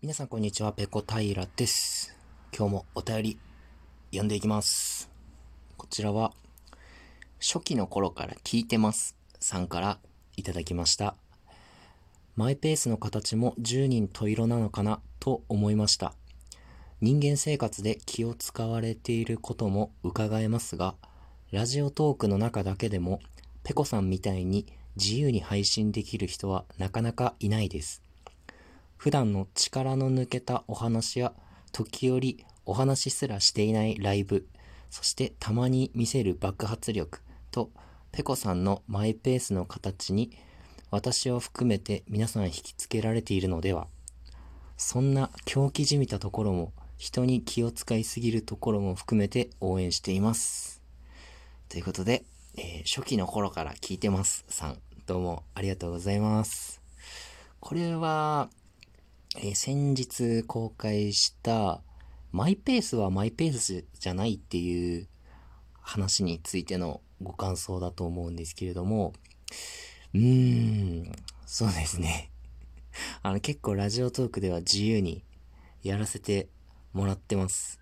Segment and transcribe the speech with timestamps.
[0.00, 2.16] 皆さんこんにちは、ペコ平です。
[2.56, 3.38] 今日もお便り
[4.12, 5.10] 読んでいきます。
[5.76, 6.32] こちらは、
[7.40, 9.16] 初期の頃から聞いてます。
[9.40, 9.98] さんから
[10.36, 11.16] いただきました。
[12.36, 15.00] マイペースの形も10人十色なのかな？
[15.18, 16.14] と思いました。
[17.00, 20.94] 人間生活で気を使われていることも伺えますが、
[21.50, 23.18] ラジオトークの中だけでも、
[23.64, 28.04] ペコさんみたいに自由に配信できる人はなかなかいないです。
[28.98, 31.32] 普段の力の抜けたお話や
[31.72, 34.48] 時折お話すらしていないライブ。
[34.90, 37.20] そしてたまに見せる爆発力
[37.52, 37.70] と
[38.10, 40.32] ペコさんのマイペースの形に
[40.90, 43.86] 私を含めて皆さん引きつけられているのでは。
[44.76, 50.82] そんな狂気じみたところも人に気を使いすぎるところも含めて応援しています。
[51.68, 52.24] ということで、
[52.56, 54.44] えー初期の頃から聞いてます。
[54.48, 56.82] さんどうもありがとうございます。
[57.60, 58.50] これは
[59.40, 61.80] えー先日公開した
[62.32, 65.06] マイペースはマイペースじゃないっていう
[65.80, 69.12] 話についてのご感想だと思うんですけれども、
[70.12, 71.12] うーん、
[71.46, 72.32] そうですね。
[73.22, 75.22] あの結構ラジオトークでは自由に
[75.84, 76.48] やらせて
[76.92, 77.80] もらってます。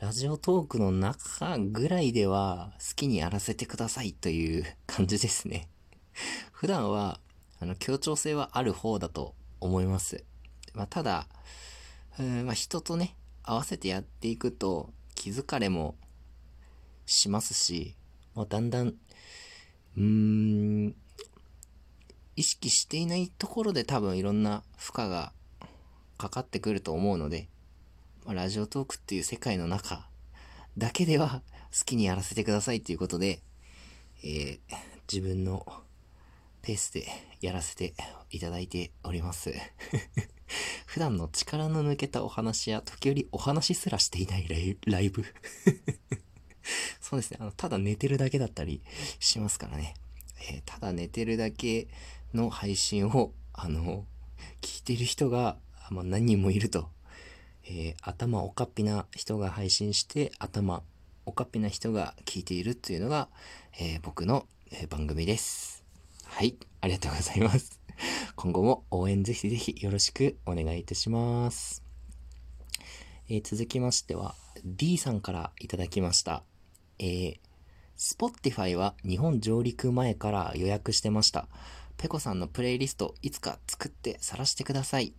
[0.00, 5.68] ラジオトークの中ぐらいでは好きにやらせてくださいという感じですね。
[6.50, 7.20] 普段は
[7.60, 10.24] あの協調性はある方だと思います。
[10.74, 11.26] まあ、ただ、
[12.18, 15.96] うんまあ、人とね、合わせてやっていくと気づかれも
[17.06, 17.94] しますし、
[18.34, 20.94] まあ、だんだん、うーん、
[22.36, 25.32] 意識していないところで多分いろんな負荷が
[26.16, 27.48] かかってくると思うので、
[28.24, 30.06] まあ、ラジオトークっていう世界の中
[30.78, 31.42] だけでは
[31.76, 33.40] 好きにやらせてくださいっていうことで、
[34.22, 35.66] えー自分の
[36.62, 37.04] ペースで
[37.40, 37.94] やらせて
[38.30, 39.52] いただいております。
[40.86, 45.24] 普段の力の抜けたお話や時折お話すらしていないライブ。
[47.00, 47.38] そうですね。
[47.40, 48.82] あの、ただ寝てるだけだったり
[49.18, 49.94] しますからね。
[50.48, 51.88] えーただ寝てるだけ
[52.32, 54.06] の配信を、あの、
[54.60, 55.58] 聞いてる人が、
[55.90, 56.90] まあ、何人もいると。
[57.64, 60.82] えー頭おかっぴな人が配信して、頭
[61.26, 63.28] おかっぴな人が聞いているっていうのが、
[63.78, 65.84] えー僕の、え番組です。
[66.24, 67.79] はい、ありがとうございます。
[68.36, 71.82] 今後も応援ぜひぜひよろしくお願いいたします。
[73.28, 74.34] えー続きましては、
[74.64, 76.42] D さんからいただきました。
[76.98, 77.38] えー、
[77.96, 81.48] Spotify は日本上陸前から予約してました。
[81.96, 85.14] ペコさんのプレイリストいつか作って晒してください。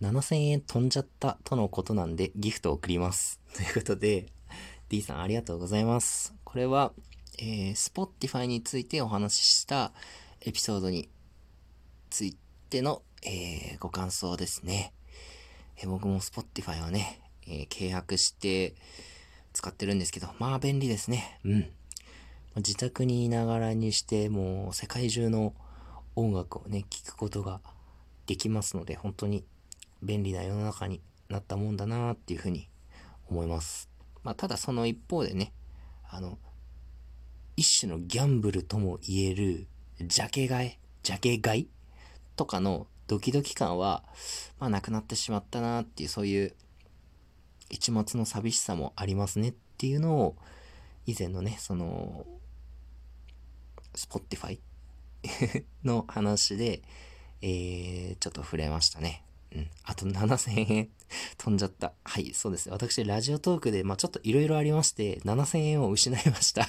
[0.00, 3.40] 7000円飛んじゃったとのことなんでギフトを送ります。
[3.54, 4.26] ということで、
[4.88, 6.34] D さんありがとうございます。
[6.44, 6.92] これは、
[7.38, 9.92] えー、Spotify についてお話しした
[10.40, 11.08] エピソードに
[12.14, 12.36] つい
[12.70, 14.92] ての、えーご感想ですね。
[15.78, 18.76] えー僕も Spotify はね、えー契約して
[19.52, 21.40] 使ってるんですけど、まあ便利ですね。
[21.44, 21.70] うん。
[22.58, 25.54] 自宅にいながらにして、もう世界中の
[26.14, 27.60] 音楽をね、聴くことが
[28.26, 29.44] できますので、本当に
[30.00, 32.68] 便利な世の中になったもんだなっていうふうに
[33.28, 33.90] 思います。
[34.22, 35.52] まあただその一方でね、
[36.08, 36.38] あの、
[37.56, 39.66] 一種のギャンブルとも言える、
[40.00, 41.68] ジャケ買い、ジャケ買い？
[42.36, 44.04] とかのドキドキ感は、
[44.58, 46.54] まあなくなってしまったなっていう、そういう
[47.70, 50.36] 一末の寂しさもありますねっていうのを、
[51.06, 52.26] 以前のね、その、
[53.94, 54.58] Spotify
[55.84, 56.82] の話で、
[57.42, 59.24] えー、ちょっと触れましたね。
[59.54, 59.70] うん。
[59.84, 60.88] あと7000円
[61.38, 61.92] 飛んじゃった。
[62.04, 62.70] はい、そうです。
[62.70, 66.68] 私、ラジオトークで、まあちょっといろいろありまして、7000円を失いました。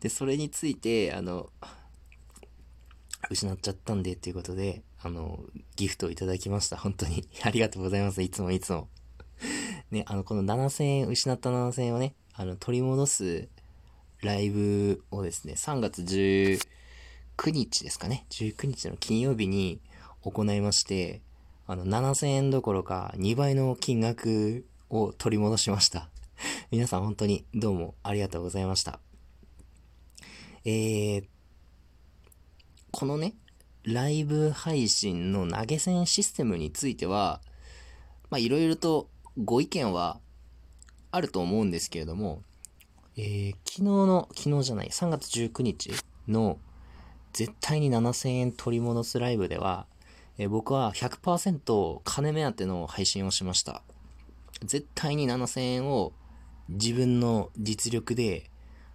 [0.00, 1.50] で、それについて、あの、
[3.34, 5.40] 失っちゃったんでっていうことで、あの、
[5.76, 6.76] ギフトをいただきました。
[6.76, 7.28] 本当に。
[7.42, 8.22] ありがとうございます。
[8.22, 8.88] いつもいつも。
[9.90, 13.48] ね、あの、この7000円、失った7000円をね、あの、取り戻す
[14.22, 16.60] ライブをですね、3月19
[17.50, 18.24] 日ですかね。
[18.30, 19.80] 19日の金曜日に
[20.22, 21.20] 行いまして、
[21.66, 26.08] あの、7000円どころか2倍の金額を取り戻しました。
[26.70, 29.00] 皆さん本当にどうもありがとうございました。
[30.64, 31.24] えー、
[32.92, 33.34] このね、
[33.84, 37.40] ライブ配信の投げ銭システムについては、
[38.28, 39.08] まあいろいろと
[39.42, 40.20] ご意見は
[41.10, 42.42] あると思うんですけれども、
[43.16, 45.90] えー昨日の、昨日じゃない、3月19日
[46.28, 46.58] の
[47.32, 49.86] 絶対に7000円取り戻すライブでは、
[50.36, 53.82] えー僕は100%金目当ての配信をしました。
[54.62, 56.12] 絶対に7000円を
[56.68, 58.50] 自分の実力で、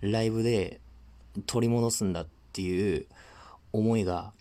[0.00, 0.80] ライブで
[1.46, 3.06] 取り戻すんだっていう
[3.72, 4.32] 思いが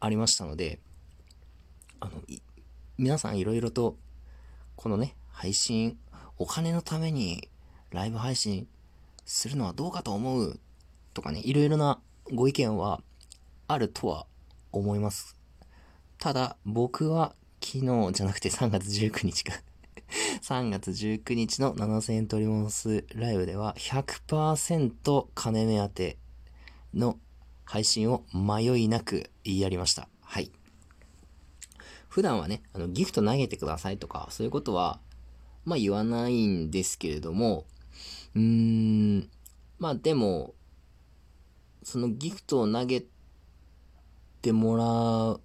[0.00, 0.78] ありましたので、
[2.00, 2.12] あの、
[2.96, 3.96] 皆さんいろいろと、
[4.76, 5.98] このね、配信、
[6.38, 7.48] お金のために
[7.90, 8.68] ライブ配信
[9.24, 10.60] するのはどうかと思う
[11.14, 12.00] とかね、いろいろな
[12.32, 13.02] ご意見は
[13.66, 14.26] あるとは
[14.72, 15.36] 思います。
[16.18, 19.52] ただ、僕は昨日じゃなくて3月19日か
[20.42, 26.16] 3月19日の7000円取り戻すライブでは100%金目当て
[26.94, 27.18] の
[27.68, 30.08] 配信を迷いなく言いやりました。
[30.22, 30.50] はい。
[32.08, 35.00] 普段はね、あの、ギフト投げてくださいとか、そういうことは、
[35.66, 37.66] まあ言わないんですけれども、
[38.34, 39.28] うーん、
[39.78, 40.54] まあでも、
[41.82, 43.04] そのギフトを投げ
[44.40, 45.40] てもらっ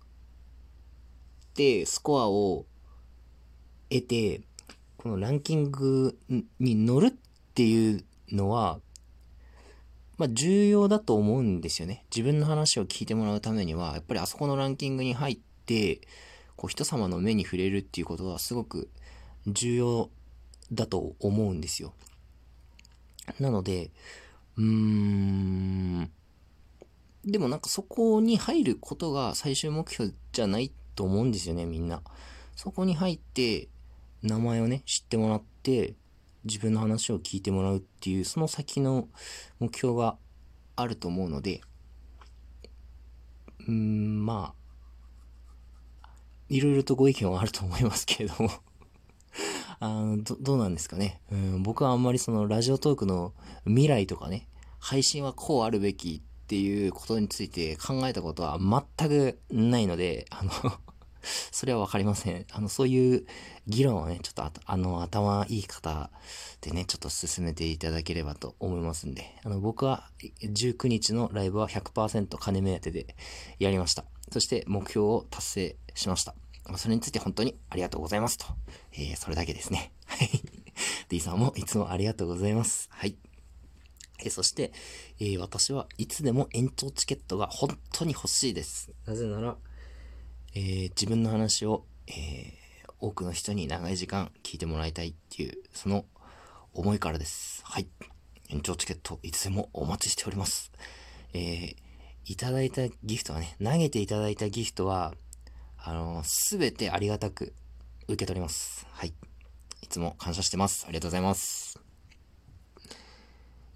[1.53, 2.65] て、スコアを
[3.89, 4.39] 得て、
[4.95, 6.17] このランキング
[6.57, 7.13] に乗るっ
[7.53, 8.79] ていうのは、
[10.18, 12.06] まあ重要だと思うんですよね。
[12.15, 16.01] 自分の話を聞いてもらうためには、やっぱりあそこのランキングに入って、
[16.56, 18.89] こう人様の目に触れるっていうことはすごく
[19.48, 20.10] 重要
[20.71, 21.94] だと思うんですよ。
[23.39, 23.92] なので、
[24.57, 26.12] うーん、
[27.25, 32.01] でもなんかそこに入ることが最終目標じゃないと思うんですよね、みんな。
[32.56, 33.69] そこに入って、
[34.21, 35.95] 名前をね、知ってもらって、
[36.45, 39.07] 自分の話を聞いてもらうっていう、その先の
[39.60, 40.18] 目標が
[40.75, 41.62] あると思うので、
[43.68, 44.54] うん、ま
[46.04, 46.10] あ、
[46.50, 48.51] いろいろとご意見はあると思いますけれども
[49.80, 51.22] あの、ど、どうなんですかね。
[51.31, 53.34] うん、僕はあんまりそのラジオトークの
[53.66, 54.48] 未来とかね、
[54.80, 60.51] 配信はこうあるべきっていうことについて考えたことは全くないので、あの
[61.51, 62.45] それはわかりません。
[62.51, 63.25] あの、そういう
[63.67, 66.09] 議論をね、ちょっとあの、頭いい方
[66.61, 70.09] でね、ちょっと進めていただければと思いますんで、あの、僕は
[70.41, 73.15] 19日のライブは100%金目当てで
[73.59, 74.05] やりました。
[74.31, 76.35] そして目標を達成しました。
[76.77, 78.45] それについて本当にありがとうございますと。
[78.93, 79.91] えー、それだけですね。
[80.05, 80.29] はい。
[81.09, 82.87] D さんもいつもありがとうございます。
[82.91, 83.15] はい。
[84.19, 84.71] えー、そして、
[85.19, 88.91] えー、私はいつでも延長チケットが本当に欲しいです。
[89.05, 89.57] なぜなら、
[90.55, 96.05] えー、自分の話を、えー、多くの人に長い時間聞いてもらいたいっていう、その
[96.73, 97.61] 思いからです。
[97.65, 97.88] はい。
[98.50, 100.71] 延長チケットいつでもお待ちしております。
[101.33, 101.75] えー、
[102.25, 105.15] いただいたギフトはね、投げていただいたギフトは、
[105.77, 107.53] あの、すべてありがたく
[108.07, 108.85] 受け取ります。
[108.91, 109.13] はい。
[109.81, 110.85] いつも感謝してます。
[110.85, 111.79] ありがとうございます。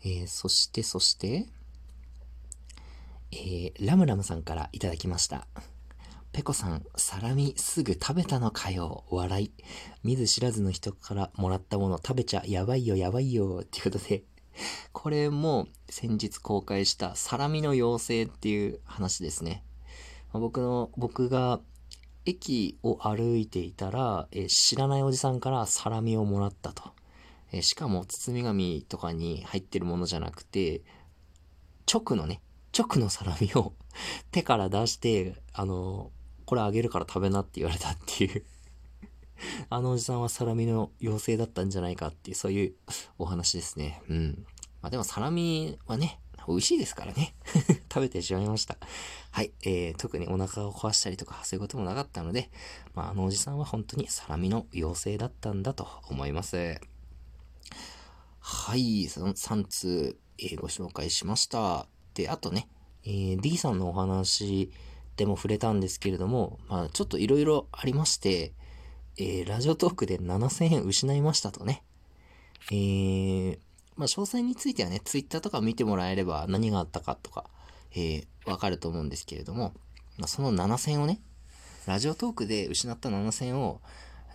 [0.03, 1.47] えー、そして、そして、
[3.31, 5.47] えー、ラムラムさんからいただきました。
[6.37, 9.51] ペコさん、サラミすぐ食べたのかよ、笑い。
[10.03, 14.23] 見ず知らずの人からもらったもの食べちゃやばいよ、やばいよ、っていうことで、
[14.91, 19.63] これも先日公開したサラミの妖精っていう話ですね。
[20.31, 21.59] 僕の、僕が
[22.25, 26.91] 駅を歩いていたら、え知らないおじさんからサラミをもらったと。
[27.51, 30.83] えしかも包み紙とかに入ってるものじゃなくて、
[31.91, 32.43] 直のね、
[32.77, 33.73] 直のサラミを
[34.29, 36.11] 手から出して、あの、
[36.47, 38.43] これあげるから食べなって言われたっていう
[39.69, 42.73] あのおじさんはサラミの妖精だったんじゃないかっていう、そういう
[43.17, 44.01] お話ですね。
[44.09, 44.45] うん。
[44.81, 47.35] まあでもサラミはね、美味しいですからね。
[47.93, 48.77] 食べてしまいました。
[49.31, 49.51] はい。
[49.63, 52.49] えー、特にお腹を壊したりとか、そういうこともなかったので、
[52.93, 56.79] まあ、あのおじさんは本当にサラミの妖精だったんだと思います。
[58.39, 59.07] はい。
[59.07, 61.87] その3通、えー、ご紹介しました。
[62.13, 62.69] で、あとね、
[63.03, 64.71] えー、D さんのお話
[65.17, 68.53] でも触れたんですけれども、まあ、ちょっといろいろありまして、
[69.17, 71.83] えー、ラジオトークで7000円失いましたとね。
[72.71, 73.59] えー、
[73.95, 77.45] まあ、詳細についてはね、ツイッターとか見てもらえれば何があったかとか、
[77.93, 79.73] えー、わかると思うんですけれども、
[80.17, 81.19] まあ、その7000をね、
[81.87, 83.81] ラジオトークで失った7000を、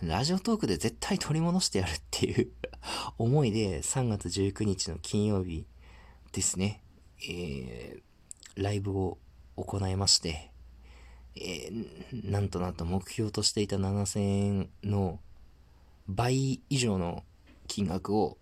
[0.01, 2.51] ラジオトークで絶対取り戻してやるっていう
[3.17, 5.65] 思いで、3月19日の金曜日
[6.33, 6.83] ですね、
[7.29, 9.17] えー、ライブを
[9.55, 10.52] 行いまして、
[11.35, 15.19] えー、なんとなんと目標としていた7000円の
[16.07, 17.23] 倍以上の
[17.67, 18.37] 金額を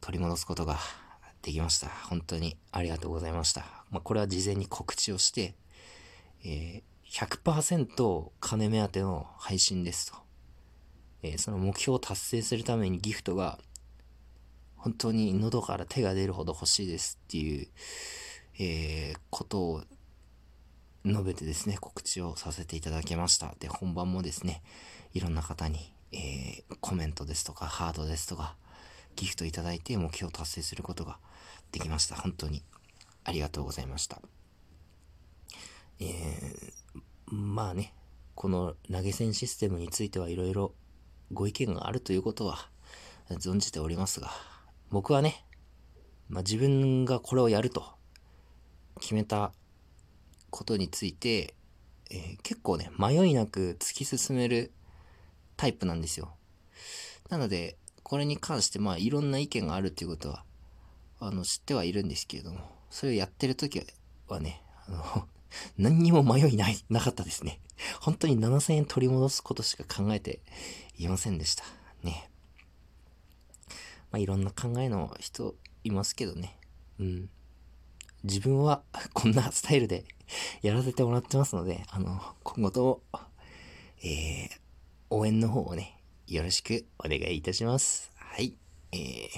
[0.00, 0.78] 取り戻すことが
[1.42, 1.88] できました。
[1.88, 3.84] 本当にありがとうございました。
[3.90, 5.54] まあ、これは事前に告知をして、
[6.44, 10.18] えー、100%金目当ての配信ですと。
[11.22, 13.58] えー、その目標を達成するためにギフトが
[14.76, 17.68] 本当に喉から手が出るほど欲しいですっていう、
[18.58, 19.82] えー、ことを
[21.04, 23.54] 述べてですね、告知をさせていただきました。
[23.58, 24.62] で、本番もですね、
[25.12, 28.56] いろんな方に、えー、コメントですとか、ハードですとか、
[29.16, 31.18] ギフトいただいて目標を達成することが
[31.72, 32.16] できました。
[32.16, 32.62] 本当に
[33.24, 34.22] ありがとうございました。
[36.00, 37.92] えー、まあね、
[38.34, 40.72] この投げ銭システムについてはいろいろ
[41.32, 42.68] ご意見があるということは
[43.28, 44.30] 存じておりますが、
[44.90, 45.44] 僕はね、
[46.28, 47.84] まあ、自分がこれをやると
[49.00, 49.52] 決めた
[50.54, 51.54] ことについて、
[52.10, 54.70] えー、結構ね、迷いなく突き進める
[55.56, 56.32] タイプなんですよ。
[57.28, 60.44] なので、これに関してまあいろんな意見があるっていうことは、
[61.18, 63.84] あの、知ってはいるんですけれども、それをやってる時
[64.28, 65.28] はね、あの
[65.76, 67.58] 何にも迷いない、なかったですね。
[68.00, 70.40] 本当に7000円取り戻すことしか考えて
[70.98, 71.64] いませんでした。
[72.04, 72.30] ね。
[74.12, 76.56] まあ、いろんな考えの人いますけどね。
[77.00, 77.30] うん。
[78.24, 80.04] 自分は こんなスタイルで
[80.62, 83.20] やらせてもらってますので、あの、今後とも、
[84.02, 84.60] えー、
[85.10, 88.10] 応援の方をね、よろしくお願いいたします。
[88.16, 88.56] はい。
[88.92, 89.28] えー、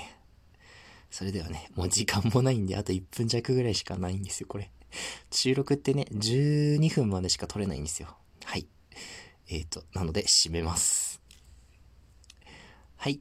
[1.10, 4.70] それではね、もう時間もないんで、あと1分弱ぐらいしかないんですよ、これ。
[5.30, 8.16] 収録ってね、12分までしか撮れないんですよ。
[8.44, 8.66] はい。
[9.48, 11.20] えっ、ー、と、なので、締めます。
[12.96, 13.20] はい。